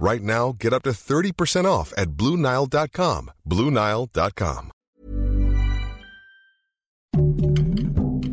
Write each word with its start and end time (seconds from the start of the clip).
Right 0.00 0.22
now, 0.22 0.56
get 0.58 0.72
up 0.72 0.82
to 0.84 0.92
30% 0.92 1.66
off 1.66 1.92
at 1.94 2.08
BlueNile.com. 2.16 3.32
BlueNile.com. 3.44 4.70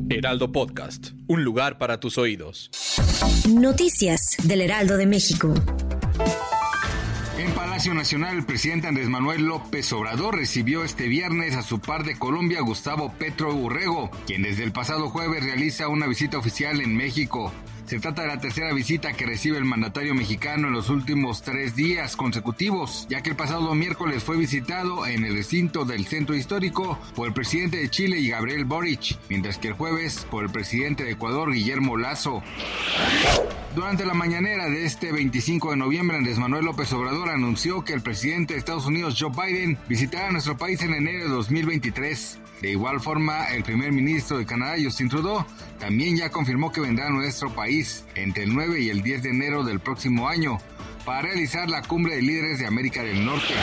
Heraldo 0.09 0.51
Podcast, 0.53 1.09
un 1.27 1.43
lugar 1.43 1.77
para 1.77 1.99
tus 1.99 2.17
oídos. 2.17 2.71
Noticias 3.49 4.37
del 4.43 4.61
Heraldo 4.61 4.95
de 4.95 5.07
México. 5.07 5.53
En 7.37 7.51
Palacio 7.53 7.93
Nacional, 7.93 8.37
el 8.37 8.45
presidente 8.45 8.87
Andrés 8.87 9.09
Manuel 9.09 9.43
López 9.43 9.91
Obrador 9.91 10.37
recibió 10.37 10.85
este 10.85 11.07
viernes 11.09 11.57
a 11.57 11.63
su 11.63 11.79
par 11.79 12.05
de 12.05 12.17
Colombia, 12.17 12.61
Gustavo 12.61 13.13
Petro 13.19 13.53
Urrego, 13.53 14.09
quien 14.25 14.41
desde 14.41 14.63
el 14.63 14.71
pasado 14.71 15.09
jueves 15.09 15.43
realiza 15.43 15.89
una 15.89 16.07
visita 16.07 16.37
oficial 16.37 16.79
en 16.79 16.95
México. 16.95 17.51
Se 17.87 17.99
trata 17.99 18.23
de 18.23 18.27
la 18.27 18.41
tercera 18.41 18.73
visita 18.73 19.13
que 19.13 19.25
recibe 19.25 19.57
el 19.57 19.63
mandatario 19.63 20.13
mexicano 20.13 20.67
en 20.67 20.73
los 20.73 20.89
últimos 20.89 21.41
tres 21.41 21.73
días 21.73 22.17
consecutivos, 22.17 23.07
ya 23.09 23.21
que 23.21 23.29
el 23.29 23.37
pasado 23.37 23.73
miércoles 23.75 24.25
fue 24.25 24.35
visitado 24.35 25.07
en 25.07 25.23
el 25.23 25.33
recinto 25.33 25.85
del 25.85 26.05
centro 26.05 26.35
histórico 26.35 26.99
por 27.15 27.29
el 27.29 27.33
presidente 27.33 27.77
de 27.77 27.89
Chile 27.89 28.19
y 28.19 28.27
Gabriel 28.27 28.65
Boric, 28.65 29.17
mientras 29.29 29.57
que 29.57 29.69
el 29.69 29.75
jueves 29.75 30.27
por 30.29 30.43
el 30.43 30.49
presidente 30.49 31.05
de 31.05 31.11
Ecuador 31.11 31.53
Guillermo 31.53 31.95
Lazo. 31.95 32.43
Durante 33.73 34.05
la 34.05 34.13
mañanera 34.13 34.69
de 34.69 34.83
este 34.83 35.13
25 35.13 35.71
de 35.71 35.77
noviembre, 35.77 36.17
Andrés 36.17 36.39
Manuel 36.39 36.65
López 36.65 36.91
Obrador 36.91 37.29
anunció 37.29 37.85
que 37.85 37.93
el 37.93 38.01
presidente 38.01 38.53
de 38.53 38.59
Estados 38.59 38.85
Unidos, 38.85 39.15
Joe 39.17 39.31
Biden, 39.31 39.77
visitará 39.87 40.29
nuestro 40.29 40.57
país 40.57 40.81
en 40.81 40.93
enero 40.93 41.23
de 41.23 41.29
2023. 41.29 42.39
De 42.61 42.71
igual 42.71 42.99
forma, 42.99 43.45
el 43.49 43.63
primer 43.63 43.91
ministro 43.91 44.39
de 44.39 44.45
Canadá, 44.47 44.77
Justin 44.83 45.09
Trudeau, 45.09 45.45
también 45.79 46.17
ya 46.17 46.31
confirmó 46.31 46.71
que 46.71 46.81
vendrá 46.81 47.05
a 47.05 47.11
nuestro 47.11 47.53
país 47.53 47.76
entre 48.15 48.43
el 48.43 48.55
9 48.55 48.79
y 48.81 48.89
el 48.89 49.03
10 49.03 49.23
de 49.23 49.29
enero 49.29 49.63
del 49.63 49.79
próximo 49.79 50.27
año 50.27 50.57
para 51.05 51.21
realizar 51.21 51.69
la 51.69 51.81
cumbre 51.81 52.15
de 52.15 52.21
líderes 52.21 52.59
de 52.59 52.67
América 52.67 53.03
del 53.03 53.23
Norte. 53.23 53.53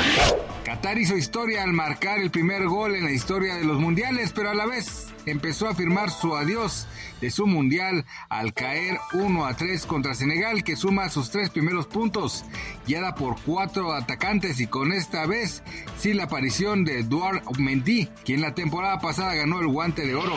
Qatar 0.64 0.96
hizo 0.96 1.14
historia 1.14 1.62
al 1.62 1.74
marcar 1.74 2.18
el 2.18 2.30
primer 2.30 2.66
gol 2.66 2.94
en 2.94 3.04
la 3.04 3.12
historia 3.12 3.56
de 3.56 3.64
los 3.64 3.78
mundiales, 3.78 4.32
pero 4.34 4.48
a 4.48 4.54
la 4.54 4.64
vez 4.64 5.12
empezó 5.26 5.68
a 5.68 5.74
firmar 5.74 6.10
su 6.10 6.34
adiós 6.34 6.86
de 7.20 7.30
su 7.30 7.46
mundial 7.46 8.04
al 8.28 8.52
caer 8.52 8.98
1 9.12 9.46
a 9.46 9.54
3 9.56 9.86
contra 9.86 10.14
Senegal, 10.14 10.64
que 10.64 10.76
suma 10.76 11.08
sus 11.08 11.30
tres 11.30 11.50
primeros 11.50 11.86
puntos, 11.86 12.44
guiada 12.86 13.14
por 13.14 13.40
cuatro 13.42 13.92
atacantes 13.92 14.60
y 14.60 14.66
con 14.66 14.92
esta 14.92 15.26
vez 15.26 15.62
sí 15.98 16.12
la 16.12 16.24
aparición 16.24 16.84
de 16.84 17.00
Eduard 17.00 17.42
Mendy, 17.58 18.08
quien 18.24 18.40
la 18.40 18.54
temporada 18.54 18.98
pasada 19.00 19.34
ganó 19.34 19.60
el 19.60 19.68
guante 19.68 20.06
de 20.06 20.14
oro. 20.14 20.36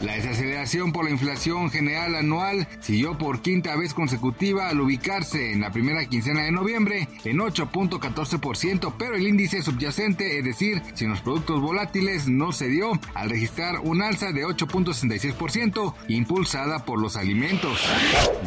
La 0.00 0.14
desaceleración 0.14 0.92
por 0.92 1.04
la 1.04 1.10
inflación 1.10 1.70
general 1.70 2.14
anual 2.14 2.68
siguió 2.80 3.18
por 3.18 3.42
quinta 3.42 3.76
vez 3.76 3.94
consecutiva 3.94 4.68
al 4.68 4.80
ubicarse 4.80 5.52
en 5.52 5.60
la 5.60 5.70
primera 5.70 6.04
quincena 6.06 6.42
de 6.42 6.52
noviembre 6.52 7.08
en 7.24 7.38
8.14%, 7.38 8.94
pero 8.98 9.16
el 9.16 9.26
índice 9.36 9.60
subyacente, 9.60 10.38
es 10.38 10.44
decir, 10.46 10.80
sin 10.94 11.10
los 11.10 11.20
productos 11.20 11.60
volátiles, 11.60 12.26
no 12.26 12.52
se 12.52 12.68
dio 12.68 12.98
al 13.12 13.28
registrar 13.28 13.80
un 13.80 14.00
alza 14.00 14.32
de 14.32 14.46
8.66% 14.46 15.94
impulsada 16.08 16.86
por 16.86 16.98
los 16.98 17.16
alimentos. 17.16 17.78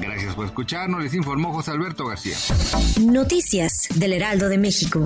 Gracias 0.01 0.33
por 0.33 0.47
escucharnos, 0.47 1.03
les 1.03 1.13
informó 1.13 1.53
José 1.53 1.71
Alberto 1.71 2.07
García. 2.07 2.35
Noticias 2.99 3.87
del 3.93 4.13
Heraldo 4.13 4.49
de 4.49 4.57
México. 4.57 5.05